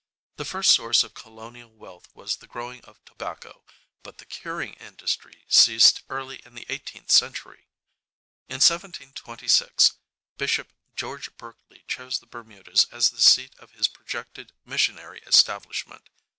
[0.37, 3.63] The first source of colonial wealth was the growing of tobacco,
[4.01, 7.67] but the curing industry ceased early in the 18th century.
[8.49, 9.97] In 1726
[10.39, 16.09] Bishop George Berkeley chose the Bermudas as the seat of his projected missionary establishment.